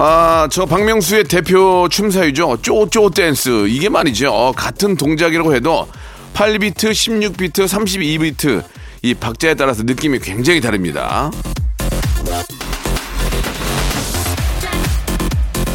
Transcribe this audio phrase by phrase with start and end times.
[0.00, 2.58] 아, 저 박명수의 대표 춤사위죠.
[2.62, 3.66] 쪼쪼 댄스.
[3.66, 4.32] 이게 말이죠.
[4.32, 5.88] 어, 같은 동작이라고 해도
[6.34, 8.62] 8비트, 16비트, 32비트
[9.02, 11.32] 이 박자에 따라서 느낌이 굉장히 다릅니다.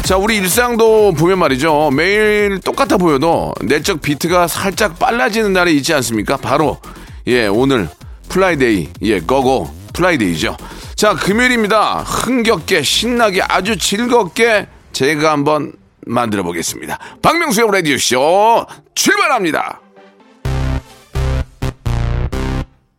[0.04, 1.90] 자, 우리 일상도 보면 말이죠.
[1.90, 6.38] 매일 똑같아 보여도 내적 비트가 살짝 빨라지는 날이 있지 않습니까?
[6.38, 6.78] 바로
[7.26, 7.90] 예, 오늘
[8.30, 8.88] Friday.
[9.02, 10.56] 예, go go Friday죠.
[11.04, 11.98] 자, 금요일입니다.
[11.98, 15.74] 흥겹게 신나게 아주 즐겁게 제가 한번
[16.06, 16.98] 만들어 보겠습니다.
[17.20, 19.82] 박명수의 라디오 쇼 출발합니다.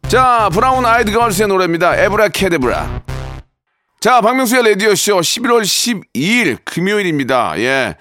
[0.07, 1.97] 자, 브라운 아이드 걸스의 노래입니다.
[1.97, 3.01] 에브라 캐데브라.
[3.99, 7.55] 자, 박명수의 라디오쇼 11월 12일 금요일입니다.
[7.57, 7.95] 예.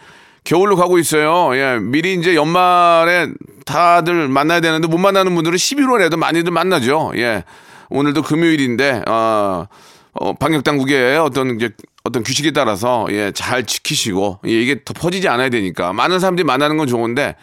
[0.44, 1.56] 겨울로 가고 있어요.
[1.56, 1.78] 예.
[1.80, 3.28] 미리 이제 연말에
[3.64, 7.12] 다들 만나야 되는데 못 만나는 분들은 11월에도 많이들 만나죠.
[7.16, 7.44] 예.
[7.88, 9.66] 오늘도 금요일인데, 어,
[10.14, 11.70] 어, 방역 당국의 어떤 이제
[12.04, 15.92] 어떤 규칙에 따라서 예, 잘 지키시고 예, 이게 더 퍼지지 않아야 되니까.
[15.92, 17.34] 많은 사람들이 만나는 건 좋은데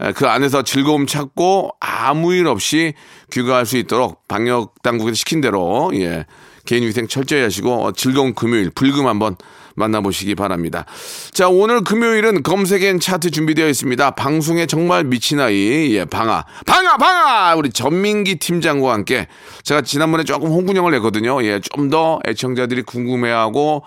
[0.00, 2.94] 에, 그 안에서 즐거움 찾고 아무 일 없이
[3.32, 6.26] 귀가할 수 있도록 방역 당국에서 시킨 대로 예,
[6.64, 9.36] 개인 위생 철저히 하시고 어, 즐거운 금요일 불금 한번
[9.76, 10.84] 만나보시기 바랍니다.
[11.32, 14.12] 자 오늘 금요일은 검색엔 차트 준비되어 있습니다.
[14.12, 19.26] 방송에 정말 미친 아이 예, 방아 방아 방아 우리 전민기 팀장과 함께
[19.64, 21.42] 제가 지난번에 조금 홍군형을 냈거든요.
[21.44, 23.82] 예, 좀 더 애청자들이 궁금해하고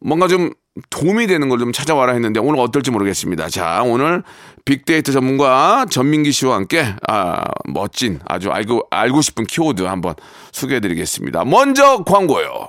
[0.00, 0.50] 뭔가 좀
[0.90, 3.48] 도움이 되는 걸 좀 찾아와라 했는데 오늘 어떨지 모르겠습니다.
[3.48, 4.22] 자, 오늘
[4.68, 10.14] 빅데이터 전문가 전민기 씨와 함께 아, 멋진 아주 알고 알고 싶은 키워드 한번
[10.52, 11.46] 소개해 드리겠습니다.
[11.46, 12.68] 먼저 광고요.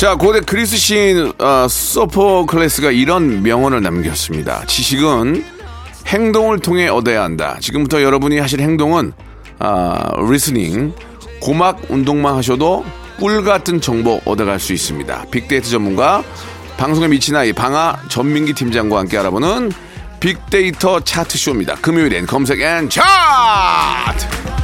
[0.00, 4.64] 자, 고대 그리스 시인 어, 소포클레스가 이런 명언을 남겼습니다.
[4.64, 5.44] 지식은
[6.06, 7.58] 행동을 통해 얻어야 한다.
[7.60, 9.12] 지금부터 여러분이 하실 행동은
[9.58, 10.94] 아, listening,
[11.42, 12.82] 고막 운동만 하셔도
[13.18, 15.26] 꿀 같은 정보 얻어갈 수 있습니다.
[15.30, 16.24] 빅데이터 전문가,
[16.78, 19.70] 방송에 미친 아이 방아 전민기 팀장과 함께 알아보는
[20.18, 21.74] 빅데이터 차트 쇼입니다.
[21.74, 24.59] 금요일엔 검색 N 차트!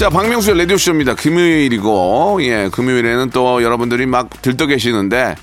[0.00, 1.14] 자, 박명수의 라디오쇼입니다.
[1.14, 5.34] 금요일이고, 예, 금요일에는 또 여러분들이 막 들떠 계시는데,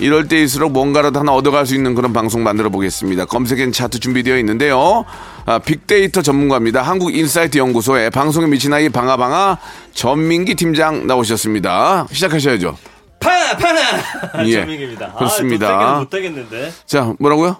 [0.00, 3.24] 이럴 때일수록 뭔가라도 하나 얻어갈 수 있는 그런 방송 만들어 보겠습니다.
[3.24, 5.06] 검색엔 차트 준비되어 있는데요.
[5.46, 6.82] 아, 빅데이터 전문가입니다.
[6.82, 9.56] 한국인사이트 연구소의 방송에 미친 아이 방아방아
[9.94, 12.06] 전민기 팀장 나오셨습니다.
[12.12, 12.76] 시작하셔야죠.
[13.18, 15.68] 팡아 팡아 예, 전민기입니다 그렇습니다.
[15.68, 17.56] 아, 못하겠는데 자, 뭐라고요?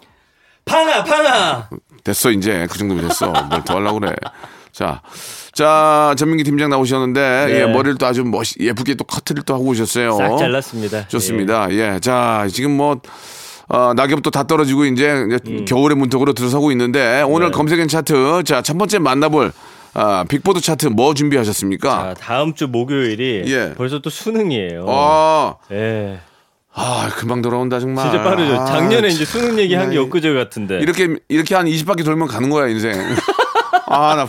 [0.67, 1.71] 팡아 팡아
[2.05, 2.67] 됐어, 이제.
[2.71, 3.31] 그 정도면 됐어.
[3.31, 4.15] 뭘 더 하려고 그래.
[4.73, 5.03] 자,
[5.53, 7.61] 자, 전민기 팀장 나오셨는데, 네.
[7.61, 10.13] 예, 머리를 또 아주 멋, 예쁘게 또 커트를 또 하고 오셨어요.
[10.13, 11.71] 싹 잘랐습니다 좋습니다.
[11.73, 11.99] 예.
[12.01, 13.01] 자, 지금 뭐,
[13.69, 15.65] 어, 낙엽도 다 떨어지고 이제, 이제 음.
[15.67, 17.53] 겨울의 문턱으로 들어서고 있는데 오늘 네.
[17.53, 19.53] 검색엔 차트 자, 첫 번째 만나볼
[19.95, 21.93] 아, 빅보드 차트 뭐 준비하셨습니까?
[21.93, 23.73] 아, 다음 주 목요일이 예.
[23.75, 26.21] 벌써 또 수능이에요 아, 예.
[26.75, 28.11] 아, 금방 돌아온다 정말.
[28.11, 32.05] 진짜 빠르죠 아, 작년에 이제 수능 얘기 한게 참, 엊그제 같은데 이렇게 이렇게 한 20바퀴
[32.05, 32.93] 돌면 가는 거야, 인생.
[33.93, 34.27] 아, 나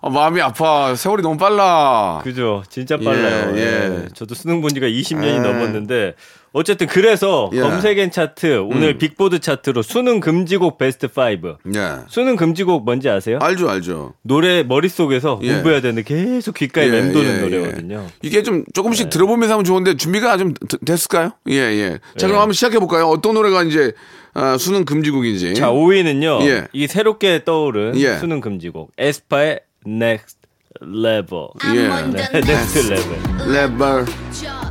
[0.00, 0.94] 아, 마음이 아파.
[0.94, 2.20] 세월이 너무 빨라.
[2.22, 2.62] 그죠.
[2.68, 3.56] 진짜 빨라요.
[3.56, 3.64] 예, 예,
[4.04, 4.08] 예.
[4.14, 5.38] 저도 수능 본 지가 20년이 예.
[5.40, 6.14] 넘었는데
[6.52, 7.60] 어쨌든 그래서 예.
[7.60, 8.98] 검색엔 차트 오늘 음.
[8.98, 11.56] 빅보드 차트로 수능 금지곡 베스트 5.
[11.76, 11.96] 예.
[12.08, 13.38] 수능 금지곡 뭔지 아세요?
[13.42, 14.14] 알죠, 알죠.
[14.22, 15.54] 노래 머릿속에서 예.
[15.54, 18.06] 공부해야 되는데 계속 귓가에 예, 맴도는 예, 노래거든요.
[18.22, 19.10] 이게 좀 조금씩 네.
[19.10, 21.32] 들어보면서 하면 좋은데 준비가 좀 드- 됐을까요?
[21.50, 21.90] 예, 예.
[22.16, 22.38] 자, 그럼 예.
[22.38, 23.06] 한번 시작해 볼까요?
[23.08, 23.92] 어떤 노래가 이제
[24.34, 25.54] 아, 수능 금지곡인지.
[25.54, 26.42] 자, 5위는요.
[26.46, 26.64] 예.
[26.72, 28.16] 이 새롭게 떠오른 예.
[28.18, 30.36] 수능 금지곡 에스파의 Next
[30.80, 31.48] Level.
[31.74, 31.88] 예.
[31.88, 33.52] 네, Next Level.
[33.52, 34.06] 레벨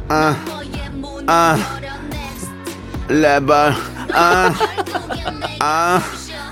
[0.10, 0.36] 아,
[1.28, 1.58] 아,
[3.10, 3.74] 레벨
[4.14, 4.54] 아,
[5.60, 6.02] 아.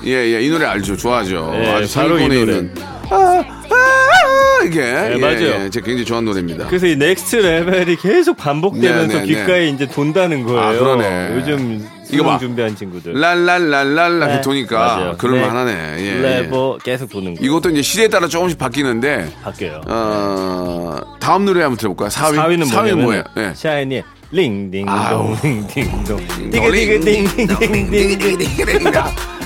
[0.04, 0.42] 예, 예.
[0.42, 0.96] 이 노래 알죠.
[0.96, 1.52] 좋아하죠.
[1.54, 2.40] 예, 아주 바로 이 노래.
[2.58, 2.74] 있는.
[3.10, 4.80] 아, 아, 이게.
[4.80, 5.64] 예, 맞아요.
[5.64, 6.66] 예, 제가 굉장히 좋아하는 노래입니다.
[6.66, 10.60] 그래서 이 Next Level이 계속 반복되면서 네, 네, 귓가에 이제 돈다는 거예요.
[10.60, 11.32] 아, 그러네.
[11.36, 12.38] 요즘 이거 봐.
[12.38, 13.12] 준비한 친구들.
[13.18, 15.14] 랄랄랄랄라 네, 그 도니까 맞아요.
[15.18, 15.46] 그럴 네.
[15.46, 15.94] 만하네.
[15.98, 16.20] 예, 예.
[16.22, 17.44] 레버 계속 도는 거.
[17.44, 19.80] 이것도 이제 시대에 따라 조금씩 바뀌는데 바뀌어요.
[19.88, 22.08] 어, 다음 노래 한번 들어볼까요?
[22.08, 22.36] 4위.
[22.36, 23.24] 4위는 4위 뭐냐면 뭐예요?
[23.38, 23.52] 예.
[23.54, 24.04] 샤이니의
[24.36, 25.36] 링딩동.
[25.42, 28.92] 링딩동 띵띵띵띵띵띵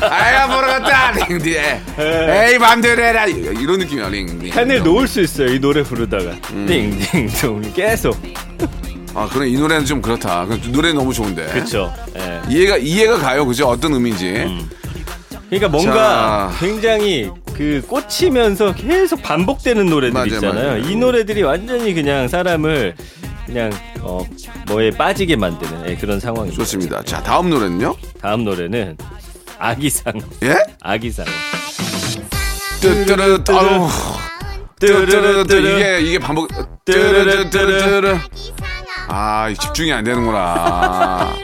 [0.02, 5.54] 아야 갔다 링디 에이 맘대로 해라 이런 느낌이야 링디 펜을 놓을 수 있어요.
[5.54, 6.66] 이 노래 부르다가 음.
[6.66, 8.16] 띵띵동 계속.
[9.14, 11.92] 아 그래 이 노래는 좀 그렇다 그 노래 너무 좋은데 그렇죠.
[12.16, 12.40] 예.
[12.48, 14.46] 이해가 이해가 가요 그죠 어떤 의미인지
[15.48, 16.56] 그러니까 뭔가 자.
[16.64, 20.66] 굉장히 그 꽂히면서 계속 반복되는 노래들 맞아요, 있잖아요.
[20.68, 20.78] 맞아요.
[20.88, 22.94] 이 노래들이 완전히 그냥 사람을
[23.50, 23.70] 그냥
[24.00, 24.24] 어
[24.68, 26.56] 뭐에 빠지게 만드는 예, 그런 상황이죠.
[26.56, 27.02] 좋습니다.
[27.02, 27.96] 자 다음 노래는요?
[28.20, 28.96] 다음 노래는
[29.58, 30.12] 아기상.
[30.44, 30.56] 예?
[30.80, 31.26] 아기상.
[32.80, 33.88] 뜨뜨르 아우.
[34.78, 36.48] 뜨뜨르 이게 이게 반복
[36.84, 38.16] 뜨르르 뜨르르
[39.08, 41.34] 아 집중이 안 되는구나.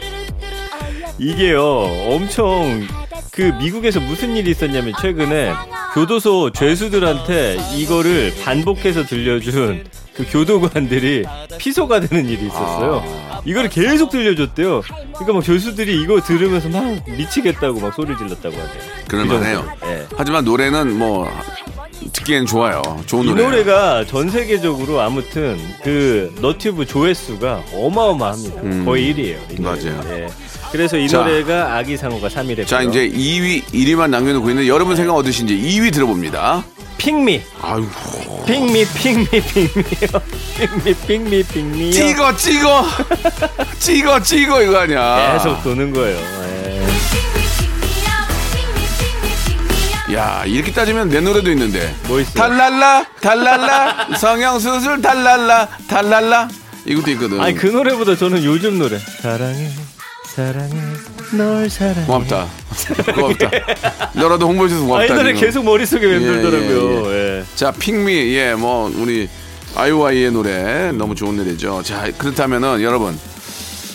[1.19, 1.61] 이게요
[2.09, 2.87] 엄청
[3.31, 5.51] 그 미국에서 무슨 일이 있었냐면 최근에
[5.93, 9.83] 교도소 죄수들한테 이거를 반복해서 들려준
[10.17, 11.25] 그 교도관들이
[11.59, 13.03] 피소가 되는 일이 있었어요.
[13.45, 14.81] 이거를 계속 들려줬대요.
[15.13, 18.81] 그러니까 막 교수들이 이거 들으면서 막 미치겠다고 막 소리 질렀다고 하대요.
[19.07, 19.71] 그럴만해요.
[19.85, 20.07] 예.
[20.17, 21.29] 하지만 노래는 뭐
[22.13, 28.85] 듣기엔 좋아요 좋은 이 노래 노래가 전 세계적으로 아무튼 그 너튜브 조회수가 어마어마합니다.
[28.85, 29.59] 거의 1위에요.
[29.59, 29.63] 음.
[29.63, 30.01] 맞아요.
[30.09, 30.27] 예.
[30.71, 31.19] 그래서 이 자.
[31.19, 36.63] 노래가 아기상어가 3위를 자 이제 2위 1위만 남겨놓고 있는데 여러분 생각 어떠신지 2위 들어봅니다.
[36.97, 37.41] 핑미.
[37.61, 37.87] 아유
[38.45, 40.21] 핑미 핑미 핑미요.
[40.57, 41.91] 핑미 핑미 핑미요.
[41.91, 42.85] 찍어 찍어.
[43.79, 45.33] 찍어 찍어 이거 아니야.
[45.33, 46.17] 계속 도는 거예요.
[46.17, 46.87] 예.
[50.15, 51.93] 야 이렇게 따지면 내 노래도 있는데.
[52.07, 52.33] 뭐 있어요?
[52.33, 56.47] 달랄라 달랄라 성형수술 달랄라 달랄라.
[56.85, 57.39] 이것도 있거든.
[57.41, 58.97] 아니 그 노래보다 저는 요즘 노래.
[58.97, 59.69] 사랑해
[60.37, 60.69] 사랑해.
[61.35, 62.05] 널 사랑해.
[62.05, 62.47] 고맙다.
[63.15, 63.49] 고맙다.
[64.13, 65.33] 너라도 홍보해줘서 고맙다 아, 이 노래.
[65.33, 67.11] 계속 머릿속에 맴돌더라고요.
[67.11, 67.43] 예, 예.
[67.55, 69.27] 자 핑미 예뭐 우리
[69.75, 71.81] 아이오아이의 노래 너무 좋은 노래죠.
[71.81, 73.17] 자 그렇다면은 여러분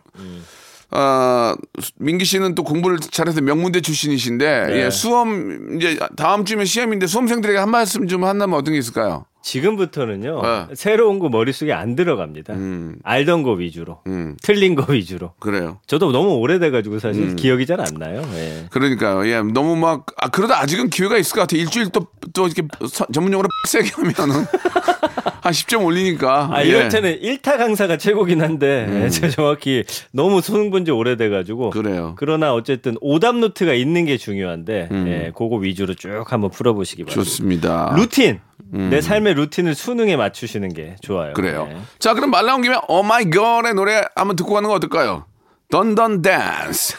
[0.92, 1.54] 어,
[1.96, 4.84] 민기 씨는 또 공부를 잘해서 명문대 출신이신데 네.
[4.84, 9.26] 예, 수험 이제 다음 주면 시험인데 수험생들에게 한 말씀 좀 한다면 어떤 게 있을까요?
[9.42, 10.66] 지금부터는요 네.
[10.74, 12.54] 새로운 거 머릿속에 안 들어갑니다.
[13.04, 15.34] 알던 거 위주로, 음 틀린 거 위주로.
[15.38, 15.78] 그래요.
[15.86, 17.36] 저도 너무 오래돼가지고 사실 음.
[17.36, 18.22] 기억이 잘 안 나요.
[18.34, 18.66] 예.
[18.70, 19.26] 그러니까요.
[19.28, 21.56] 예, 너무 막, 아, 그러다 아직은 기회가 있을 것 같아.
[21.56, 24.46] 일주일 또, 또 이렇게 서- 전문용어로 세게 하면은
[25.46, 26.50] 한 10점 올리니까.
[26.52, 26.64] 아, 예.
[26.64, 26.68] 음.
[26.68, 31.70] 이럴 때는 1타 강사가 최고긴 한데, 제가 정확히 너무 수능 본 지 오래돼가지고.
[31.70, 32.14] 그래요.
[32.18, 37.20] 그러나 어쨌든 오답 노트가 있는 게 중요한데, 예, 그거 위주로 쭉 한번 풀어보시기 바랍니다.
[37.20, 37.24] 음.
[37.24, 37.94] 좋습니다.
[37.96, 38.40] 루틴!
[38.72, 41.32] 내 삶의 루틴을 수능에 맞추시는 게 좋아요.
[41.34, 41.68] 그래요.
[41.70, 41.76] 예.
[42.00, 45.24] 자, 그럼 말 나온 김에 오 마이 걸의 노래 한번 듣고 가는 거 어떨까요?
[45.70, 46.96] Dun Dun Dance.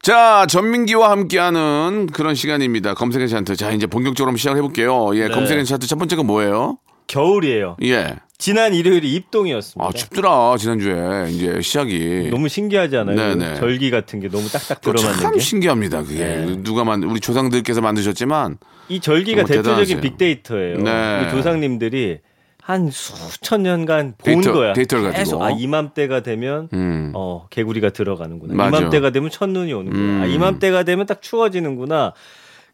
[0.00, 2.94] 자, 전민기와 함께하는 그런 시간입니다.
[2.94, 3.56] 검색 N 차트.
[3.56, 5.10] 자, 이제 본격적으로 한번 시작을 해볼게요.
[5.16, 5.34] 예, 네.
[5.34, 6.78] 검색 N 차트 첫 번째가 뭐예요?
[7.12, 7.76] 겨울이에요.
[7.82, 8.16] 예.
[8.38, 9.86] 지난 일요일이 입동이었습니다.
[9.86, 11.30] 아, 춥더라, 지난주에.
[11.30, 12.28] 이제 시작이.
[12.30, 13.14] 너무 신기하지 않아요?
[13.16, 13.54] 네네.
[13.56, 15.38] 절기 같은 게 너무 딱딱 들어맞는 참 게.
[15.38, 16.02] 신기합니다.
[16.02, 16.56] 그게 네.
[16.62, 18.56] 누가 만 우리 조상들께서 만드셨지만
[18.88, 20.00] 이 절기가 대표적인 대단하세요.
[20.00, 20.78] 빅데이터예요.
[20.78, 21.20] 네.
[21.22, 22.18] 우리 조상님들이
[22.60, 24.72] 한 수천 년간 본 데이터- 거야.
[24.72, 25.18] 데이터를 가지고.
[25.18, 27.12] 계속 아 이맘때가 되면 음.
[27.14, 28.54] 어 개구리가 들어가는구나.
[28.54, 28.78] 맞아.
[28.78, 30.22] 이맘때가 되면 첫눈이 오는구나.
[30.22, 30.30] 아, 음.
[30.30, 32.12] 이맘때가 되면 딱 추워지는구나.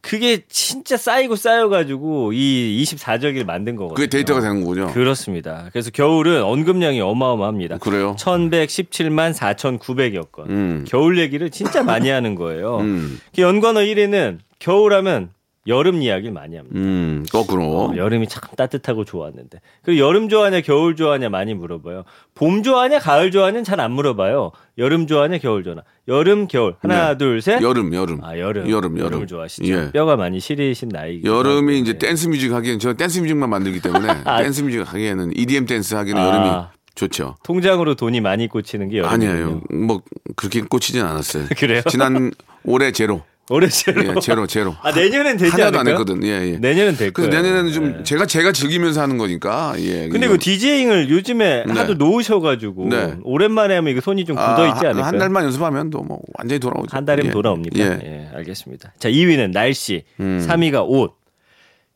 [0.01, 3.95] 그게 진짜 쌓이고 쌓여가지고 이 24절기를 만든 거거든요.
[3.95, 4.93] 그게 데이터가 되는 거군요.
[4.93, 5.69] 그렇습니다.
[5.73, 7.79] 그래서 겨울은 언급량이 어마어마합니다.
[7.79, 8.15] 그래요?
[8.19, 10.51] 1117만 4,900여 건.
[10.51, 10.85] 음.
[10.89, 12.79] 겨울 얘기를 진짜 많이 하는 거예요.
[12.79, 13.21] 음.
[13.35, 15.31] 그 연관어 1위는 겨울하면
[15.69, 16.79] 여름 이야기를 많이 합니다.
[16.79, 17.63] 음, 거꾸로.
[17.65, 19.61] 어, 여름이 참 따뜻하고 좋았는데.
[19.83, 22.05] 그리고 여름 좋아하냐, 겨울 좋아하냐 많이 물어봐요.
[22.35, 24.53] 봄 좋아하냐, 가을 좋아하냐 잘안 물어봐요.
[24.79, 25.83] 여름 좋아하냐, 겨울 좋아하냐.
[26.09, 26.77] 여름, 겨울.
[26.81, 27.19] 하나, 네.
[27.19, 27.61] 둘, 셋.
[27.63, 28.25] 여름, 여름.
[28.25, 28.69] 아, 여름.
[28.71, 29.27] 여름, 여름.
[29.27, 29.73] 좋아하시죠.
[29.73, 29.93] 예.
[29.93, 31.23] 뼈가 많이 시리신 나이.
[31.23, 34.43] 여름이 이제 댄스 뮤직 하기엔 저 댄스 뮤직만 만들기 때문에 아.
[34.43, 36.27] 댄스 뮤직 하기에는 EDM 댄스 하기는 아.
[36.27, 36.51] 여름이
[36.95, 37.37] 좋죠.
[37.45, 39.31] 통장으로 돈이 많이 꽂히는 게 여름이에요.
[39.33, 39.61] 아니에요.
[39.87, 40.01] 뭐
[40.35, 41.45] 그렇게 꽂히진 않았어요.
[41.57, 41.83] 그래요?
[41.89, 42.33] 지난
[42.65, 43.23] 올해 제로.
[43.51, 44.03] 올해 제로.
[44.05, 44.77] 예, 제로, 제로.
[44.83, 45.81] 아, 내년엔 되지 하나도 않을까요?
[45.81, 46.23] 안 했거든.
[46.25, 46.59] 예, 예.
[46.59, 47.43] 내년은 될 그래서 거예요.
[47.43, 48.03] 내년에는 좀 네.
[48.05, 49.75] 제가 제가 즐기면서 하는 거니까.
[49.79, 50.09] 예.
[50.09, 51.73] 근데 그 DJing을 요즘에 네.
[51.73, 53.15] 하도 놓으셔가지고 네.
[53.23, 55.05] 오랜만에 하면 이거 손이 좀 아, 굳어 있지 한- 않을까요?
[55.05, 56.95] 한 달만 연습하면 또 뭐 완전히 돌아오죠.
[56.97, 57.33] 한 달이면 예.
[57.33, 57.79] 돌아옵니까?
[57.79, 57.99] 예.
[58.05, 58.29] 예.
[58.37, 58.93] 알겠습니다.
[58.99, 60.45] 자, 2위는 날씨, 음.
[60.47, 61.15] 3위가 옷,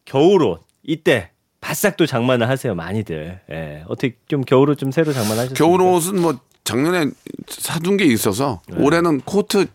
[0.04, 0.60] 겨울옷.
[0.82, 1.30] 이때
[1.60, 3.40] 바싹 또 장만을 하세요, 많이들.
[3.50, 3.84] 예.
[3.88, 5.54] 어떻게 좀 겨울옷 좀 새로 장만하셨어요?
[5.54, 7.10] 겨울옷은 뭐 작년에
[7.48, 8.76] 사둔 게 있어서 네.
[8.82, 9.66] 올해는 코트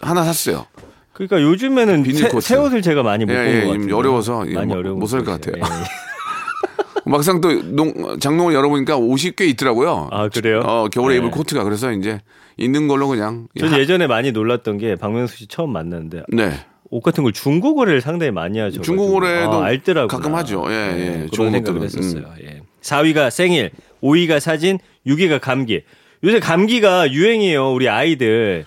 [0.00, 0.66] 하나 샀어요.
[1.14, 2.28] 그러니까 요즘에는 새.
[2.40, 3.96] 새 옷을 제가 많이 못 예, 본 예, 것좀 같아요.
[3.96, 5.52] 어려워서 예, 많이 뭐- 어려운 못살것 거죠.
[5.52, 5.62] 같아요.
[5.80, 5.84] 예.
[7.10, 10.08] 막상 또 농, 장롱을 열어보니까 옷이 꽤 있더라고요.
[10.10, 10.60] 아, 그래요?
[10.64, 11.18] 어, 겨울에 네.
[11.18, 12.20] 입을 코트가 그래서 이제
[12.56, 13.46] 있는 걸로 그냥.
[13.58, 16.52] 전 하- 예전에 많이 놀랐던 게 박명수 씨 처음 만났는데 네.
[16.90, 18.80] 옷 같은 걸 중고거래를 상당히 많이 하죠.
[18.80, 20.08] 중고거래도 알더라고요.
[20.08, 20.64] 가끔 하죠.
[20.68, 21.10] 예, 예.
[21.10, 21.82] 그런 좋은 것들은.
[21.82, 22.24] 했었어요.
[22.42, 22.62] 예.
[22.80, 23.70] 4위가 생일,
[24.02, 25.82] 5위가 사진, 6위가 감기.
[26.22, 27.72] 요새 감기가 유행이에요.
[27.72, 28.64] 우리 아이들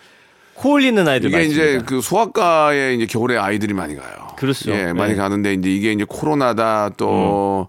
[0.57, 1.63] 코 올리는 아이들 이게 많습니다.
[1.63, 4.27] 이제 그 소아과에 이제 겨울에 아이들이 많이 가요.
[4.35, 4.71] 그렇죠.
[4.71, 5.17] 예, 많이 네.
[5.17, 7.67] 가는데 이제 이게 이제 코로나다 또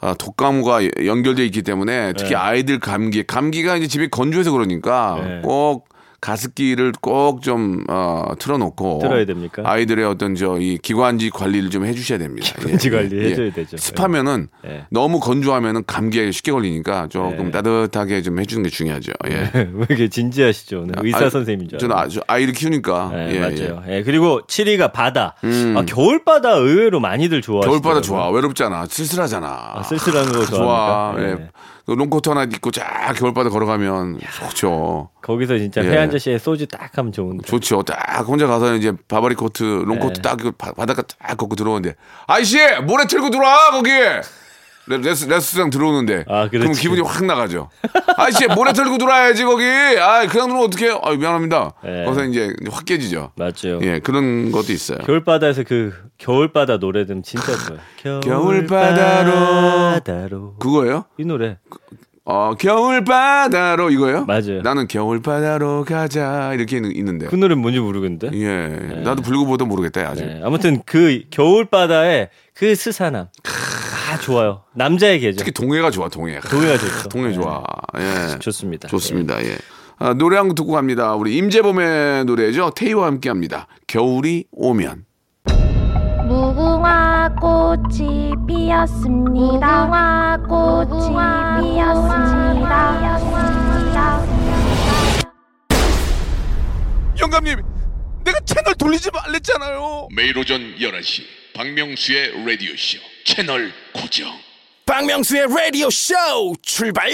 [0.00, 2.36] 아, 독감과 연결돼 있기 때문에 특히 네.
[2.36, 5.40] 아이들 감기, 감기가 이제 집에 건조해서 그러니까 네.
[5.42, 5.88] 꼭
[6.22, 9.62] 가습기를 꼭 좀 어, 틀어놓고 틀어야 됩니까?
[9.66, 12.48] 아이들의 어떤 저 이 기관지 관리를 좀 해주셔야 됩니다.
[12.60, 13.76] 기관지 관리 해줘야 되죠.
[13.76, 14.84] 습하면은 네.
[14.90, 17.50] 너무 건조하면은 감기에 쉽게 걸리니까 조금 네.
[17.50, 19.12] 따뜻하게 좀 해주는 게 중요하죠.
[19.28, 19.50] 예.
[19.74, 20.82] 왜 이렇게 진지하시죠?
[20.82, 21.96] 오늘 의사 아, 선생님인 줄 저는.
[21.96, 23.82] 아주 아이를 키우니까 네, 예, 맞아요.
[23.88, 25.34] 예, 그리고 7위가 바다.
[25.42, 25.74] 음.
[25.76, 27.68] 아, 겨울 바다 의외로 많이들 좋아하시죠.
[27.70, 28.30] 겨울 바다 좋아.
[28.30, 28.86] 외롭잖아.
[28.86, 29.72] 쓸쓸하잖아.
[29.74, 30.58] 아, 쓸쓸한 거 좋아.
[30.58, 31.28] 좋아합니까?
[31.42, 31.50] 예.
[31.94, 34.20] 롱코트 하나 입고 쫙 겨울바다 걸어가면
[34.50, 35.10] 좋죠.
[35.22, 35.88] 거기서 진짜 예.
[35.88, 37.44] 회한 잔씩에 소주 딱 하면 좋은데.
[37.46, 37.82] 좋죠.
[37.82, 40.22] 딱 혼자 가서 이제 바바리 코트, 롱코트 네.
[40.22, 41.94] 딱그 바- 바닷가 딱 걷고 들어오는데
[42.26, 43.90] 아이씨 모래 털고 들어와 거기.
[44.86, 46.48] 레- 레스, 레스토랑 들어오는데 아.
[46.48, 47.68] 그럼 기분이 확 나가죠.
[48.16, 49.64] 아이씨 모래 털고 들어와야지 거기.
[49.64, 51.00] 아 그냥 들어오면 어떡해요?
[51.04, 51.74] 아 미안합니다.
[51.84, 52.04] 네.
[52.04, 53.30] 거기서 이제 확 깨지죠.
[53.36, 53.78] 맞죠.
[53.82, 54.98] 예 그런 것도 있어요.
[54.98, 57.52] 겨울바다에서 그 겨울바다 노래 들으면 진짜
[58.02, 58.20] 좋아요.
[58.20, 59.32] 겨울바다로.
[59.94, 60.54] 바다로.
[60.58, 61.04] 그거예요?
[61.18, 61.58] 이 노래.
[62.24, 64.24] 어 겨울바다로 이거예요?
[64.26, 64.62] 맞아요.
[64.62, 67.26] 나는 겨울바다로 가자 이렇게 있는- 있는데.
[67.26, 68.30] 그 노래 뭔지 모르겠는데.
[68.34, 70.24] 예, 나도 불고 보도 모르겠다 아직.
[70.24, 73.26] 네, 아무튼 그 겨울바다의 그 스산함.
[74.22, 74.62] 아, 좋아요.
[74.74, 75.38] 남자의 계절.
[75.44, 76.38] 특히 동해가 좋아 동해.
[76.40, 77.08] 동해가 좋죠.
[77.08, 77.34] 동해 네.
[77.34, 77.62] 좋아.
[77.98, 78.88] 예, 좋습니다.
[78.88, 79.42] 좋습니다.
[79.44, 79.56] 예.
[79.98, 81.14] 아, 노래 한 곡 듣고 갑니다.
[81.14, 82.70] 우리 임재범의 노래죠.
[82.74, 83.66] 태희와 함께 합니다.
[83.86, 85.04] 겨울이 오면.
[86.28, 89.86] 무궁화 꽃이 피었습니다.
[89.86, 91.14] 무궁화 꽃이
[91.74, 93.12] 피었습니다.
[97.20, 97.56] 영감님,
[98.24, 100.08] 내가 채널 돌리지 말랬잖아요.
[100.14, 101.22] 매일 오전 11시
[101.54, 104.28] 박명수의 라디오 쇼 채널 고정.
[104.86, 106.14] 박명수의 라디오 쇼
[106.62, 107.10] 출발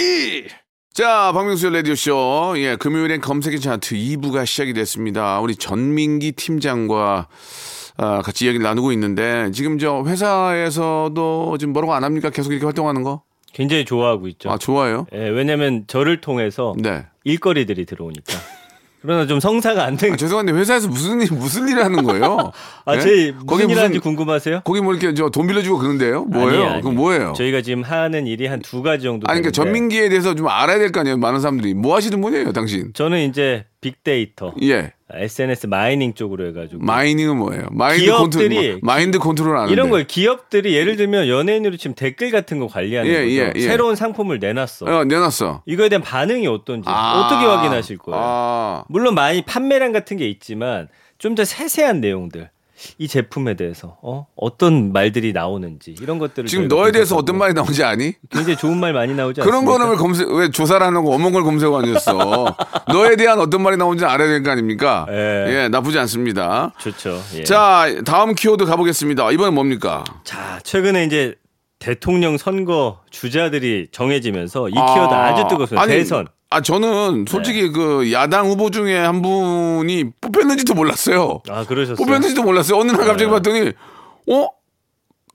[0.93, 2.55] 자, 박명수의 라디오쇼.
[2.57, 5.39] 예, 금요일엔 검색의 차트 2부가 시작이 됐습니다.
[5.39, 7.29] 우리 전민기 팀장과
[7.95, 12.29] 아, 같이 이야기를 나누고 있는데, 지금 저 회사에서도 지금 뭐라고 안 합니까?
[12.31, 13.21] 계속 이렇게 활동하는 거?
[13.53, 14.49] 굉장히 좋아하고 있죠.
[14.49, 15.05] 아, 좋아요?
[15.13, 17.05] 예, 왜냐면 저를 통해서 네.
[17.23, 18.33] 일거리들이 들어오니까.
[19.01, 20.13] 그러나 좀 성사가 안 된.
[20.13, 22.51] 아, 죄송한데 회사에서 무슨 일, 무슨 일을 하는 거예요?
[22.85, 22.99] 아, 예?
[22.99, 24.61] 제 거기 무슨 일 하는지 무슨- 궁금하세요?
[24.65, 26.25] 거기 뭐 이렇게 저 돈 빌려주고 그런데요?
[26.25, 26.47] 뭐예요?
[26.49, 26.81] 아니에요, 아니에요.
[26.81, 27.33] 그건 뭐예요?
[27.37, 30.77] 저희가 지금 하는 일이 한 두 가지 정도 아니, 그러니까 되는데 전민기에 대해서 좀 알아야
[30.79, 31.17] 될 거 아니에요?
[31.17, 31.73] 많은 사람들이.
[31.75, 32.91] 뭐 하시는 분이에요, 당신?
[32.93, 34.93] 저는 이제 빅데이터, 예.
[35.11, 37.67] SNS mining 쪽으로 해가지고 mining은 뭐예요?
[37.71, 39.73] 마인드 기업들이- 컨트롤, 뭐, 마인드 컨트롤 아는데.
[39.73, 43.29] 이런 걸 기업들이 예를 들면 연예인으로 지금 댓글 같은 거 관리하는 예, 거죠.
[43.31, 43.59] 예, 예.
[43.61, 44.85] 새로운 상품을 내놨어.
[44.85, 45.63] 어, 내놨어.
[45.65, 47.21] 이거에 대한 반응이 어떤지 아.
[47.25, 48.21] 어떻게 확인하실 거예요?
[48.23, 48.83] 아.
[48.89, 52.49] 물론 많이 판매량 같은 게 있지만 좀 더 세세한 내용들.
[52.97, 54.27] 이 제품에 대해서 어?
[54.35, 58.13] 어떤 말들이 나오는지 이런 것들을 지금 너에 대해서 어떤 말이 나오는지 아니?
[58.29, 59.77] 굉장히 좋은 말 많이 나오지 그런 않습니까?
[59.77, 62.55] 거는 왜 검색, 왜 조사를 안 하고 어머 걸 검색 안 했어?
[62.87, 65.05] 너에 대한 어떤 말이 나오는지 알아야 될 거 아닙니까?
[65.09, 65.45] 예.
[65.63, 66.71] 예, 나쁘지 않습니다.
[66.79, 67.19] 좋죠.
[67.35, 67.43] 예.
[67.43, 69.31] 자, 다음 키워드 가보겠습니다.
[69.31, 70.03] 이번엔 뭡니까?
[70.23, 71.35] 자, 최근에 이제
[71.79, 75.79] 대통령 선거 주자들이 정해지면서 이 아, 키워드 아 주 뜨거웠어요.
[75.79, 76.27] 아니, 대선.
[76.51, 77.69] 아 저는 솔직히 네.
[77.69, 81.41] 그 야당 후보 중에 한 분이 뽑혔는지도 몰랐어요.
[81.49, 81.95] 아 그러셨어요.
[82.03, 82.79] 뽑혔는지도 몰랐어요.
[82.79, 83.29] 어느 날 갑자기 네.
[83.29, 83.71] 봤더니
[84.31, 84.47] 어?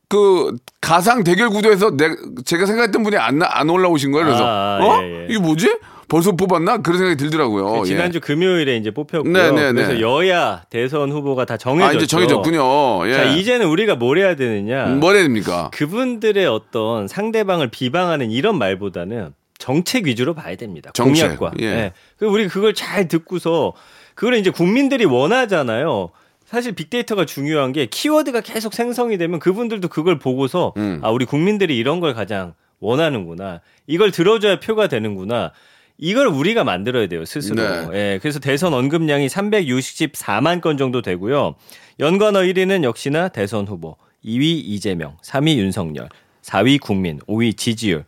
[0.09, 2.09] 그 가상 대결 구도에서 내,
[2.45, 4.27] 제가 생각했던 분이 안, 나- 안 올라오신 거예요.
[4.27, 5.03] 그래서 아, 어?
[5.03, 5.27] 예, 예.
[5.31, 5.79] 이게 뭐지?
[6.09, 6.79] 벌써 뽑았나?
[6.79, 7.81] 그런 생각이 들더라고요.
[7.81, 9.33] 그 지난주 금요일에 이제 뽑혔고요.
[9.33, 9.85] 네, 네, 네.
[9.85, 11.59] 그래서 여야 대선 후보가 다 예.
[11.59, 11.95] 정해졌죠.
[11.95, 13.09] 아 이제 정해졌군요.
[13.09, 13.15] 예.
[13.15, 14.87] 자 이제는 우리가 뭘 해야 되느냐?
[14.87, 15.71] 뭘 해야 됩니까?
[15.73, 19.33] 그분들의 어떤 상대방을 비방하는 이런 말보다는
[19.65, 20.91] 정책 위주로 봐야 됩니다.
[20.93, 21.53] 정책, 공약과.
[21.63, 21.93] 예.
[22.19, 23.73] 그 우리 그걸 잘 듣고서
[24.15, 26.11] 그걸 이제 국민들이 원하잖아요.
[26.45, 31.01] 사실 빅데이터가 중요한 게 키워드가 계속 생성이 되면 그분들도 그걸 보고서 음.
[31.03, 33.63] 아 우리 국민들이 이런 걸 가장 원하는구나.
[33.87, 35.53] 이걸 들어줘야 표가 되는구나.
[35.97, 37.63] 이걸 우리가 만들어야 돼요 스스로.
[37.63, 37.89] 네.
[37.95, 41.55] 예, 그래서 대선 언급량이 364만 건 정도 되고요.
[42.01, 46.11] 연관어 1위는 역시나 대선 후보, 2위 이재명, 3위 윤석열,
[46.43, 48.05] 4위 국민, 5위 지지율.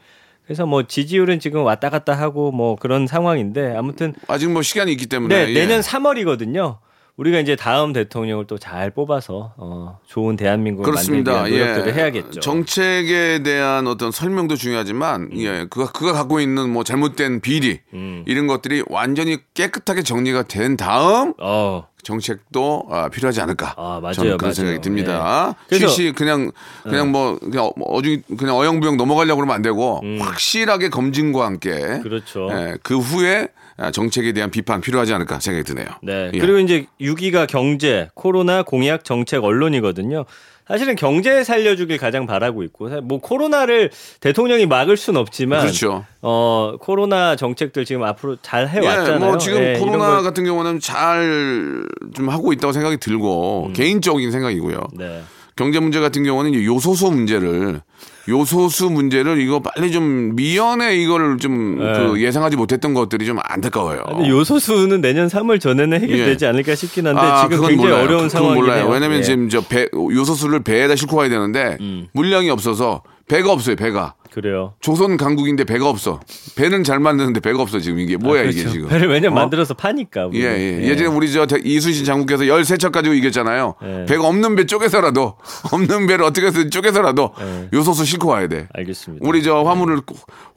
[0.46, 5.06] 그래서 뭐 지지율은 지금 왔다 갔다 하고 뭐 그런 상황인데 아무튼 아직 뭐 시간이 있기
[5.06, 5.54] 때문에 네, 예.
[5.54, 6.78] 내년 3월이거든요.
[7.16, 11.32] 우리가 이제 다음 대통령을 또 잘 뽑아서 어, 좋은 대한민국을 그렇습니다.
[11.32, 12.02] 만들기 위한 노력들을 예.
[12.02, 12.40] 해야겠죠.
[12.40, 18.22] 정책에 대한 어떤 설명도 중요하지만 예, 그가 그가 갖고 있는 뭐 잘못된 비리 음.
[18.26, 23.74] 이런 것들이 완전히 깨끗하게 정리가 된 다음 어, 정책도 아, 필요하지 않을까.
[23.76, 24.54] 아, 맞아요, 저는 그런 맞아요.
[24.54, 25.54] 생각이 듭니다.
[25.72, 25.78] 예.
[25.78, 26.52] 쉬쉬 그냥
[26.84, 32.02] 그냥 뭐 그냥 어중 그냥 어영부영 넘어가려고 그러면 안 되고 확실하게 검증과 함께 음.
[32.02, 32.48] 그렇죠.
[32.52, 33.48] 예, 그 후에
[33.78, 35.86] 아, 정책에 대한 비판 필요하지 않을까 생각이 드네요.
[36.02, 36.30] 네.
[36.32, 36.38] 예.
[36.38, 40.24] 그리고 이제 6위가 경제, 코로나, 공약, 정책, 언론이거든요.
[40.68, 46.04] 사실은 경제 살려주길 가장 바라고 있고, 뭐 코로나를 대통령이 막을 순 없지만, 그렇죠.
[46.22, 49.14] 어 코로나 정책들 지금 앞으로 잘 해왔잖아요.
[49.14, 54.30] 예, 뭐 지금 예, 코로나 걸- 같은 경우는 잘 좀 하고 있다고 생각이 들고 개인적인
[54.30, 54.76] 생각이고요.
[54.76, 54.98] 음.
[54.98, 55.22] 네.
[55.54, 57.80] 경제 문제 같은 경우는 요소수 문제를
[58.28, 61.92] 요소수 문제를 이거 빨리 좀 미연에 이거를 좀 네.
[61.92, 64.02] 그 예상하지 못했던 것들이 좀 안타까워요.
[64.26, 66.48] 요소수는 내년 3월 전에는 해결되지 예.
[66.48, 68.02] 않을까 싶긴 한데 아, 지금 굉장히 몰라요.
[68.04, 68.60] 어려운 상황이에요.
[68.60, 68.88] 몰라요.
[68.88, 72.08] 왜냐면 지금 저 배, 요소수를 배에다 싣고 가야 되는데 음.
[72.12, 73.74] 물량이 없어서 배가 없어요.
[73.76, 74.74] 배가 그래요.
[74.80, 76.20] 조선 강국인데 배가 없어.
[76.56, 78.70] 배는 잘 만드는데 배가 없어 지금 이게 뭐야 아, 이게 그렇죠.
[78.72, 78.88] 지금.
[78.88, 79.40] 배를 왜냐 면 어?
[79.40, 80.22] 만들어서 파니까.
[80.34, 80.82] 예, 우리는.
[80.82, 80.88] 예.
[80.90, 83.74] 예 전에 우리 저 대- 이수신 장군께서 13척 가지고 이겼잖아요.
[83.82, 84.04] 예.
[84.06, 85.36] 배가 없는 배 쪼개서라도,
[85.72, 87.68] 없는 배를 어떻게 해서 쪼개서라도 예.
[87.72, 88.68] 요소수 싣고 와야 돼.
[88.74, 89.26] 알겠습니다.
[89.26, 90.02] 우리 저 화물을,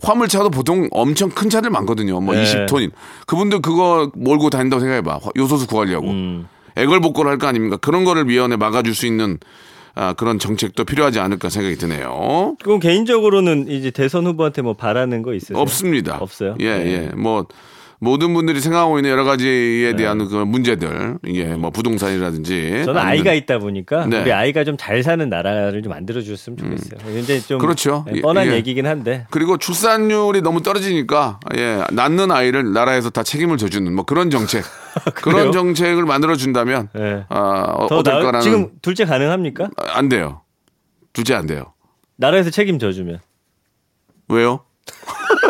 [0.04, 2.20] 화물차도 보통 엄청 큰 차들 많거든요.
[2.20, 2.44] 뭐 예.
[2.44, 2.92] 20톤인.
[3.28, 5.20] 그분들 그거 몰고 다닌다고 생각해봐.
[5.24, 6.10] 화- 요소수 구하려고.
[6.10, 6.48] 음.
[6.76, 7.78] 애걸복걸 할 거 아닙니까?
[7.78, 9.38] 그런 거를 미연에 막아줄 수 있는
[9.96, 12.56] 아, 그런 정책도 필요하지 않을까 생각이 드네요.
[12.64, 15.58] 그럼 개인적으로는 이제 대선 후보한테 뭐 바라는 거 있으세요?
[15.58, 16.18] 없습니다.
[16.20, 16.56] 없어요?
[16.60, 16.92] 예, 네.
[16.92, 17.16] 예.
[17.16, 17.46] 뭐
[18.02, 22.84] 모든 분들이 생각하고 있는 여러 가지에 대한 그 문제들, 예, 뭐 부동산이라든지.
[22.86, 24.22] 저는 아이가 있다 보니까 네.
[24.22, 27.00] 우리 아이가 좀 잘 사는 나라를 좀 만들어 주셨으면 좋겠어요.
[27.04, 28.06] 근데 좀 그렇죠.
[28.10, 28.56] 네, 뻔한 예, 예.
[28.56, 34.30] 얘기긴 한데 그리고 출산율이 너무 떨어지니까 예, 낳는 아이를 나라에서 다 책임을 져주는 뭐 그런
[34.30, 34.64] 정책,
[35.16, 37.26] 그런 정책을 만들어 준다면 네.
[37.28, 37.40] 아,
[37.76, 39.66] 어, 더 어떨까라는 지금 둘째 가능합니까?
[39.76, 40.42] 아, 안 돼요.
[41.12, 41.74] 둘째 안 돼요.
[42.16, 43.20] 나라에서 책임져 주면.
[44.30, 44.62] 왜요?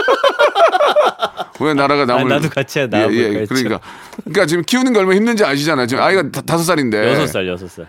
[1.61, 3.45] 왜 나라가 남을 아, 나도 같이 나와볼까 예, 예.
[3.45, 3.79] 그러니까
[4.23, 5.87] 그러니까 지금 키우는 게 얼마나 힘든지 아시잖아요.
[5.87, 7.87] 지금 아이가 다, 다섯 살인데 여섯 살 여섯 살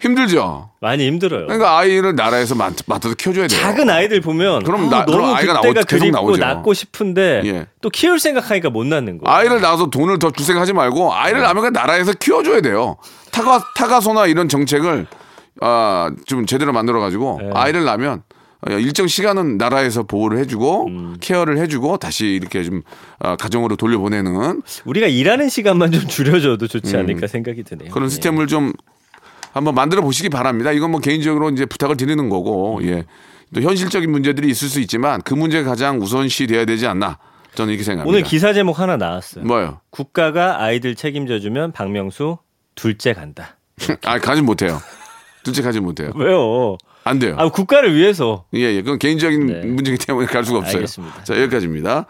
[0.00, 0.70] 힘들죠.
[0.80, 1.46] 많이 힘들어요.
[1.46, 3.60] 그러니까 아이를 나라에서 맡, 맡아서 키워줘야 돼요.
[3.60, 6.40] 작은 아이들 보면 그럼 아, 나- 그럼 너무 아이가 그때가 나오- 계속 나오죠.
[6.40, 7.66] 낳고 싶은데 예.
[7.80, 9.36] 또 키울 생각하니까 못 낳는 거예요.
[9.36, 11.46] 아이를 낳아서 돈을 더 줄 생각하지 말고 아이를 네.
[11.46, 12.96] 낳으면 나라에서 키워줘야 돼요.
[13.30, 15.06] 타가 타가소나 이런 정책을
[15.60, 17.50] 아 좀 제대로 만들어 가지고 네.
[17.54, 21.16] 아이를 낳으면 어, 일정 시간은 나라에서 보호를 해주고 음.
[21.20, 22.82] 케어를 해주고 다시 이렇게 좀
[23.18, 27.88] 아, 가정으로 돌려보내는 우리가 일하는 시간만 좀 줄여줘도 좋지 않을까 생각이 드네요.
[27.88, 27.92] 음.
[27.92, 28.10] 그런 예.
[28.10, 28.72] 시스템을 좀
[29.52, 30.72] 한번 만들어 보시기 바랍니다.
[30.72, 32.84] 이건 뭐 개인적으로 이제 부탁을 드리는 거고, 음.
[32.84, 33.04] 예.
[33.54, 37.18] 또 현실적인 문제들이 있을 수 있지만 그 문제가 가장 우선시 돼야 되지 않나.
[37.54, 38.08] 저는 이렇게 생각합니다.
[38.08, 39.44] 오늘 기사 제목 하나 나왔어요.
[39.44, 39.80] 뭐요?
[39.90, 42.38] 국가가 아이들 책임져주면 박명수
[42.74, 43.56] 둘째 간다.
[44.06, 44.80] 아, 가지 못해요.
[45.42, 46.12] 둘째 가지 못해요.
[46.16, 46.78] 왜요?
[47.04, 47.34] 안 돼요.
[47.38, 48.44] 아 국가를 위해서.
[48.54, 48.82] 예, 예.
[48.82, 49.66] 그건 개인적인 네.
[49.66, 50.76] 문제이기 때문에 갈 수가 없어요.
[50.76, 51.24] 알겠습니다.
[51.24, 52.06] 자, 여기까지입니다.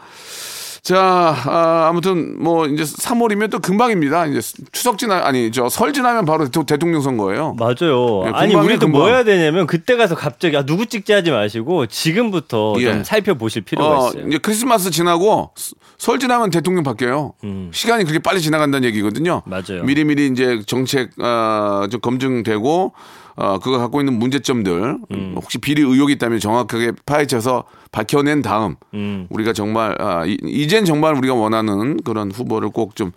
[0.83, 0.98] 자,
[1.46, 4.26] 아, 아무튼 뭐 이제 3월이면 또 금방입니다.
[4.26, 4.40] 이제
[4.72, 7.55] 추석 지나 아니 저 설 지나면 바로 대- 대통령 선거예요.
[7.57, 8.24] 맞아요.
[8.26, 9.14] 예, 아니 우리도 뭐 금방.
[9.14, 12.85] 해야 되냐면 그때 가서 갑자기 아 누구 찍지 하지 마시고 지금부터 예.
[12.85, 14.26] 좀 살펴보실 필요가 어, 있어요.
[14.26, 17.35] 이제 크리스마스 지나고 스- 설 지나면 대통령 바뀌어요.
[17.70, 19.42] 시간이 그렇게 빨리 지나간다는 얘기거든요.
[19.46, 19.50] 음.
[19.50, 19.85] 맞아요.
[19.85, 22.92] 미리미리 이제 정책 어, 좀 검증되고
[23.37, 25.33] 어, 그거 갖고 있는 문제점들 음.
[25.37, 29.27] 혹시 비리 의혹이 있다면 정확하게 파헤쳐서 밝혀낸 다음 음.
[29.31, 33.12] 우리가 정말 아, 이, 이젠 정말 우리가 원하는 그런 후보를 꼭 좀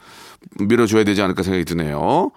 [0.59, 2.31] 밀어줘야 되지 않을까 생각이 드네요.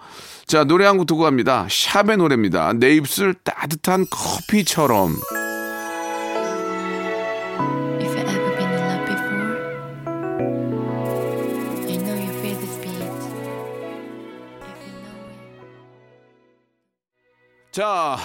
[0.47, 1.67] 자 노래 한 곡 듣고 갑니다.
[1.69, 2.73] 샵의 노래입니다.
[2.73, 5.15] 내 입술 따뜻한 커피처럼.
[17.71, 18.17] 자,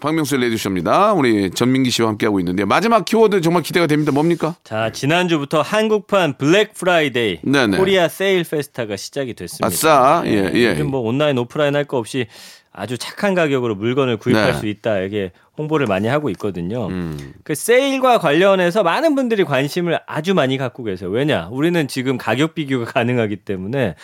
[0.00, 1.12] 박명수의 라디오쇼입니다.
[1.12, 4.10] 우리 전민기 씨와 함께하고 있는데 마지막 키워드 정말 기대가 됩니다.
[4.10, 4.56] 뭡니까?
[4.64, 7.76] 자, 지난주부터 한국판 블랙 프라이데이 네네.
[7.76, 9.66] 코리아 세일 페스타가 시작이 됐습니다.
[9.68, 10.70] 아싸, 예, 예.
[10.70, 12.26] 요즘 뭐 온라인 오프라인 할 거 없이
[12.72, 14.58] 아주 착한 가격으로 물건을 구입할 네.
[14.58, 14.98] 수 있다.
[15.00, 16.88] 이게 홍보를 많이 하고 있거든요.
[16.88, 17.34] 음.
[17.44, 21.08] 그 세일과 관련해서 많은 분들이 관심을 아주 많이 갖고 계세요.
[21.08, 21.48] 왜냐?
[21.52, 23.94] 우리는 지금 가격 비교가 가능하기 때문에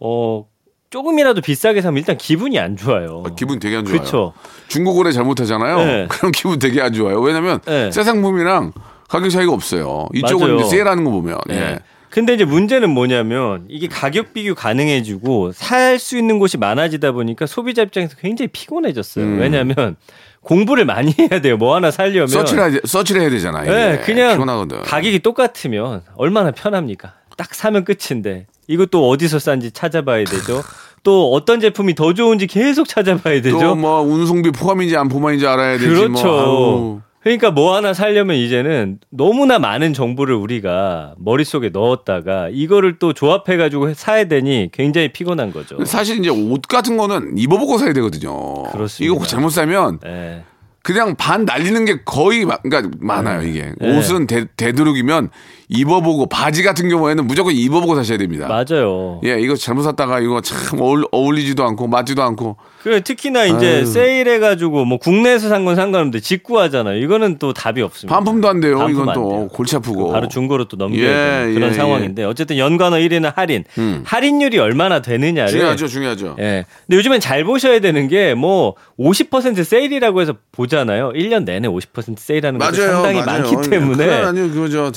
[0.00, 0.46] 어
[0.90, 3.22] 조금이라도 비싸게 사면 일단 기분이 안 좋아요.
[3.24, 3.98] 아, 기분 되게 안 좋아요.
[3.98, 4.32] 그렇죠.
[4.68, 5.76] 중고 거래 잘못하잖아요.
[5.78, 6.06] 네.
[6.10, 7.20] 그럼 기분 되게 안 좋아요.
[7.20, 7.90] 왜냐면 네.
[7.92, 8.72] 새 상품이랑
[9.08, 10.06] 가격 차이가 없어요.
[10.14, 10.60] 이쪽은 맞아요.
[10.60, 11.38] 이제 세일하는 거 보면.
[11.46, 11.56] 네.
[11.56, 11.78] 예.
[12.10, 17.82] 근데 이제 문제는 뭐냐면 이게 가격 비교 가능해지고 살 수 있는 곳이 많아지다 보니까 소비자
[17.82, 19.24] 입장에서 굉장히 피곤해졌어요.
[19.24, 19.38] 음.
[19.38, 19.94] 왜냐하면
[20.40, 21.56] 공부를 많이 해야 돼요.
[21.56, 22.26] 뭐 하나 살려면.
[22.26, 23.70] 서치를, 해야- 서치를 해야 되잖아요.
[23.72, 24.82] 네, 그냥 피곤하거든.
[24.82, 27.14] 가격이 똑같으면 얼마나 편합니까?
[27.40, 30.62] 딱 사면 끝인데 이것도 어디서 싼지 찾아봐야 되죠.
[31.02, 33.58] 또 어떤 제품이 더 좋은지 계속 찾아봐야 되죠.
[33.58, 35.86] 또 뭐 운송비 포함인지 안 포함인지 알아야 되지.
[35.88, 36.22] 그렇죠.
[36.26, 37.00] 뭐.
[37.22, 44.24] 그러니까 뭐 하나 살려면 이제는 너무나 많은 정보를 우리가 머릿속에 넣었다가 이거를 또 조합해가지고 사야
[44.24, 45.82] 되니 굉장히 피곤한 거죠.
[45.86, 48.64] 사실 이제 옷 같은 거는 입어보고 사야 되거든요.
[48.64, 49.14] 그렇습니다.
[49.14, 50.44] 이거 잘못 사면 예.
[50.82, 53.98] 그냥 반 날리는 게 거의 마- 그러니까 많아요 이게 네.
[53.98, 55.28] 옷은 되, 되도록이면
[55.72, 58.48] 입어보고 바지 같은 경우에는 무조건 입어보고 사셔야 됩니다.
[58.48, 59.20] 맞아요.
[59.24, 63.86] 예, 이거 잘못 샀다가 이거 참 어울, 어울리지도 않고 맞지도 않고 그 특히나 이제 아유.
[63.86, 66.96] 세일해가지고 뭐 국내에서 산 건 상관없는데 직구하잖아요.
[67.04, 68.14] 이거는 또 답이 없습니다.
[68.16, 68.78] 반품도 안 돼요.
[68.78, 69.48] 반품 이건 안 또 돼요.
[69.52, 70.10] 골치 아프고.
[70.10, 73.64] 바로 중고로 또 넘겨야 예, 되는 그런 예, 상황인데 어쨌든 연관어 1위는 할인.
[74.04, 76.36] 할인율이 얼마나 되느냐를 중요하죠, 중요하죠.
[76.40, 76.64] 예.
[76.86, 81.12] 근데 요즘엔 잘 보셔야 되는 게 뭐 50% 세일이라고 해서 보잖아요.
[81.14, 83.42] 1년 내내 50% 세일하는 맞아요, 상당히 맞아요.
[83.52, 84.90] 많기 때문에 아니요, 그저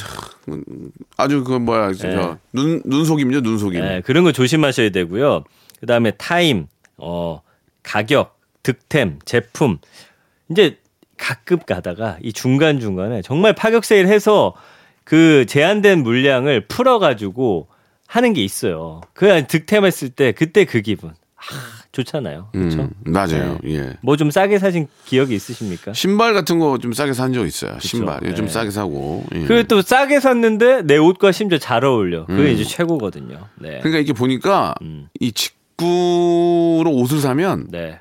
[1.18, 2.36] 아주 그 뭐야, 저, 예.
[2.52, 3.82] 눈 눈속임이죠, 눈속임.
[3.82, 5.44] 예, 그런 거 조심하셔야 되고요.
[5.80, 7.42] 그 다음에 타임, 어,
[7.82, 9.78] 가격, 득템, 제품.
[10.50, 10.78] 이제
[11.18, 14.54] 가끔 가다가 이 중간 중간에 정말 파격 세일해서
[15.04, 17.68] 그 제한된 물량을 풀어 가지고
[18.08, 19.02] 하는 게 있어요.
[19.14, 21.12] 그 득템했을 때 그때 그 기분.
[21.36, 22.50] 아, 좋잖아요.
[22.52, 22.82] 그렇죠?
[22.82, 23.60] 음, 맞아요.
[23.66, 23.94] 예.
[24.02, 25.94] 뭐 좀 싸게 사신 기억이 있으십니까?
[25.94, 27.78] 신발 같은 거 좀 싸게 산 적 있어요.
[27.80, 28.20] 신발.
[28.22, 28.30] 네.
[28.30, 29.24] 요즘 싸게 사고.
[29.34, 29.44] 예.
[29.46, 32.26] 그리고 또 싸게 샀는데 내 옷과 심지어 잘 어울려.
[32.26, 32.48] 그게 음.
[32.48, 33.48] 이제 최고거든요.
[33.60, 33.80] 네.
[33.80, 35.08] 그러니까 이게 보니까 음.
[35.20, 38.00] 이 직구로 옷을 사면 네.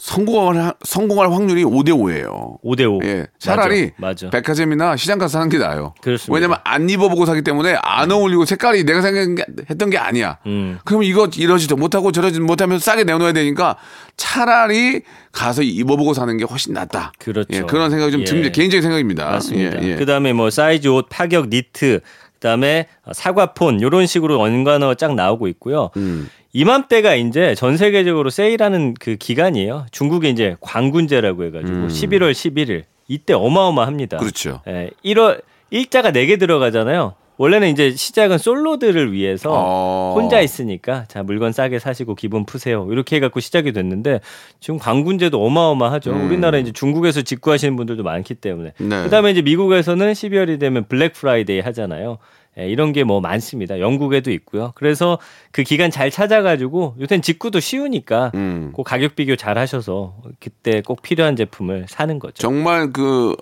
[0.00, 2.60] 성공할 하- 성공할 확률이 5대 5예요.
[2.64, 3.04] 5대5.
[3.06, 3.26] 예.
[3.38, 4.26] 차라리 맞아.
[4.26, 4.30] 맞아.
[4.30, 5.94] 백화점이나 시장 가서 사는 게 나아요.
[6.02, 6.34] 그렇습니다.
[6.34, 10.38] 왜냐면 안 입어보고 사기 때문에 안 어울리고 색깔이 내가 생각했던 게 아니야.
[10.46, 10.78] 음.
[10.84, 13.76] 그럼 이거 이러지도 못하고 저러지 못하면 싸게 내놓아야 되니까
[14.16, 17.12] 차라리 가서 입어보고 사는 게 훨씬 낫다.
[17.20, 17.48] 그렇죠.
[17.52, 18.24] 예, 그런 생각이 좀 예.
[18.24, 18.50] 듭니다.
[18.50, 19.30] 개인적인 생각입니다.
[19.30, 19.80] 맞습니다.
[19.82, 19.96] 예, 예.
[19.96, 22.00] 그다음에 뭐 사이즈 옷, 파격, 니트,
[22.44, 25.90] 그다음에 사과폰 요런 식으로 연관어 쫙 나오고 있고요.
[25.96, 26.28] 음.
[26.52, 29.86] 이맘때가 이제 전 세계적으로 세일하는 그 기간이에요.
[29.90, 34.18] 중국에 이제 광군제라고 해가지고 11월 11일 이때 어마어마합니다.
[34.18, 34.20] 음.
[34.20, 34.60] 그렇죠.
[34.68, 37.14] 예, 1월 일자가 4개 들어가잖아요.
[37.36, 40.12] 원래는 이제 시작은 솔로들을 위해서 어.
[40.14, 44.20] 혼자 있으니까 자 물건 싸게 사시고 기분 푸세요 이렇게 해갖고 시작이 됐는데
[44.60, 46.12] 지금 광군제도 어마어마하죠.
[46.12, 48.88] 우리나라 이제 중국에서 직구하시는 분들도 많기 때문에 음.
[48.88, 49.02] 네.
[49.02, 52.18] 그다음에 이제 미국에서는 12월이 되면 블랙 프라이데이 하잖아요.
[52.56, 53.80] 예, 이런 게 뭐 많습니다.
[53.80, 54.70] 영국에도 있고요.
[54.76, 55.18] 그래서
[55.50, 58.72] 그 기간 잘 찾아가지고 요새는 직구도 쉬우니까 음.
[58.76, 62.34] 그 가격 비교 잘 하셔서 그때 꼭 필요한 제품을 사는 거죠.
[62.34, 63.34] 정말 그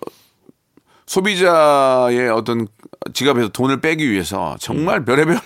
[1.12, 2.66] 소비자의 어떤
[3.12, 5.38] 지갑에서 돈을 빼기 위해서 정말 별의별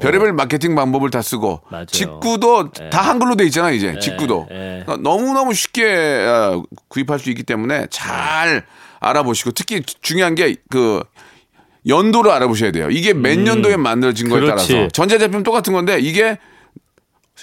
[0.00, 1.70] 별의별 마케팅 방법을 다 쓰고 음.
[1.70, 1.86] 맞아요.
[1.86, 4.82] 직구도 다 한글로 돼 있잖아 이제 직구도 예.
[4.86, 8.64] 그러니까 너무너무 쉽게 어, 구입할 수 있기 때문에 잘
[9.00, 11.02] 알아보시고 특히 중요한 게 그
[11.86, 12.90] 연도를 알아보셔야 돼요.
[12.90, 14.46] 이게 몇 년도에 만들어진 거에 음.
[14.46, 14.72] 그렇지.
[14.72, 16.36] 따라서 전자제품 똑같은 건데 이게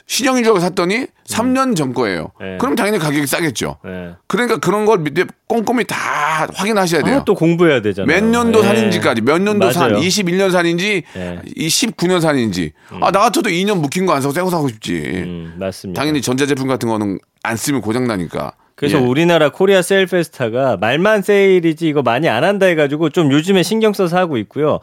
[0.07, 2.31] 신형인 줄 알고 샀더니 3년 전 거예요.
[2.41, 2.57] 예.
[2.59, 3.77] 그럼 당연히 가격이 싸겠죠.
[3.85, 4.15] 예.
[4.27, 7.17] 그러니까 그런 걸 밑에 꼼꼼히 다 확인하셔야 돼요.
[7.17, 8.07] 아, 또 공부해야 되잖아요.
[8.07, 8.63] 몇 년도 예.
[8.63, 10.03] 산인지까지 몇 년도 산 맞아요.
[10.05, 11.39] 21년 산인지 예.
[11.55, 14.93] 이 19년 산인지 아나 같아도 2년 묵힌 거 안 사고 새거 사고 싶지
[15.25, 15.99] 음, 맞습니다.
[15.99, 19.01] 당연히 전자제품 같은 거는 안 쓰면 고장 나니까 그래서 예.
[19.01, 24.17] 우리나라 코리아 세일 페스타가 말만 세일이지 이거 많이 안 한다 해가지고 좀 요즘에 신경 써서
[24.17, 24.79] 하고 있고요.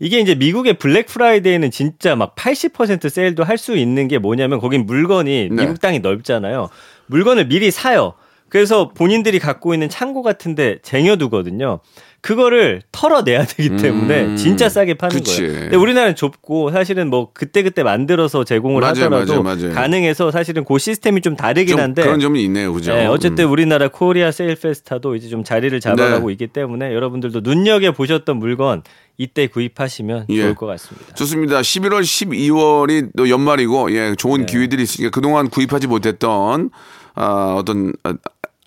[0.00, 4.84] 이게 이제 미국의 블랙 프라이데이는 진짜 막 80% 세일도 할 수 있는 게 뭐냐면 거긴
[4.84, 5.62] 물건이 네.
[5.62, 6.68] 미국 땅이 넓잖아요.
[7.06, 8.14] 물건을 미리 사요.
[8.48, 11.80] 그래서 본인들이 갖고 있는 창고 같은데 쟁여두거든요.
[12.26, 15.42] 그거를 털어내야 되기 때문에 음, 진짜 싸게 파는 그치.
[15.42, 15.60] 거예요.
[15.60, 19.74] 근데 우리나라는 좁고 사실은 뭐 그때 그때 만들어서 제공을 맞아요, 하더라도 맞아요, 맞아요.
[19.74, 23.52] 가능해서 사실은 그 시스템이 좀 다르긴 좀 한데 그런 점이 있네요 그죠 네, 어쨌든 음.
[23.52, 26.32] 우리나라 코리아 세일 페스타도 이제 좀 자리를 잡아가고 네.
[26.32, 28.82] 있기 때문에 여러분들도 눈여겨 보셨던 물건
[29.18, 30.42] 이때 구입하시면 예.
[30.42, 31.14] 좋을 것 같습니다.
[31.14, 34.14] 좋습니다 11월 12월이 또 연말이고 예 네.
[34.16, 36.70] 좋은 기회들이 있으니까 그동안 구입하지 못했던
[37.14, 37.94] 아, 어떤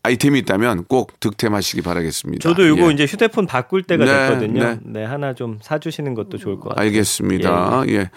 [0.03, 2.41] 아, 아이템이 있다면 꼭 득템하시기 바라겠습니다.
[2.47, 2.93] 저도 이거 예.
[2.93, 4.63] 이제 휴대폰 바꿀 때가 네, 됐거든요.
[4.63, 4.79] 네.
[4.83, 5.03] 네.
[5.05, 6.85] 하나 좀 사주시는 것도 좋을 것 같아요.
[6.85, 7.83] 알겠습니다.
[7.89, 8.09] 예.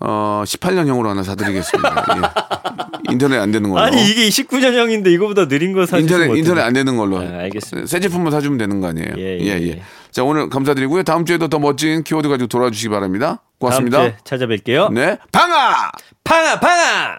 [0.00, 2.06] 어, 18년형으로 하나 사드리겠습니다.
[2.16, 3.12] 예.
[3.12, 3.82] 인터넷 안 되는 걸로.
[3.82, 6.38] 아니 이게 19년형인데 이거보다 느린 거 사주시면 인터넷.
[6.38, 7.18] 인터넷 안 되는 걸로.
[7.18, 7.86] 아, 알겠습니다.
[7.86, 9.14] 새 제품만 사주면 되는 거 아니에요?
[9.18, 9.68] 예, 예, 예, 예.
[9.68, 9.82] 예.
[10.10, 11.02] 자, 오늘 감사드리고요.
[11.02, 13.42] 다음 주에도 더 멋진 키워드 가지고 돌아와 주시기 바랍니다.
[13.58, 13.98] 고맙습니다.
[13.98, 14.92] 다음 주에 찾아뵐게요.
[14.92, 15.18] 네.
[15.32, 15.90] 빵야!
[16.24, 17.18] 빵야 빵야.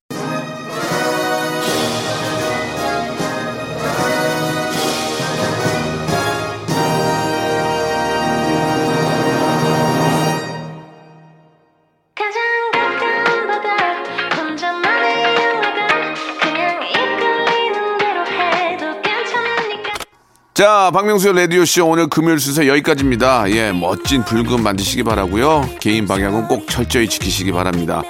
[20.61, 23.49] 자, 박명수의 라디오쇼 오늘 금요일 순서 여기까지입니다.
[23.49, 28.03] 예, 멋진 불금 만드시기 바라고요 개인 방향은 꼭 철저히 지키시기 바랍니다.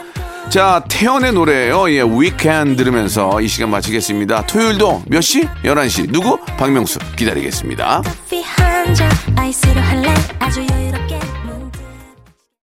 [0.49, 4.47] 자, 태연의 노래예요 예, 위켄 들으면서 이 시간 마치겠습니다.
[4.47, 5.43] 토요일도 몇 시?
[5.63, 6.11] 11시.
[6.11, 6.37] 누구?
[6.57, 8.01] 박명수 기다리겠습니다.